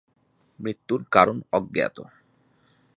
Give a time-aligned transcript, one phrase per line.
[0.59, 1.97] মৃত্যুর কারণ অজ্ঞাত।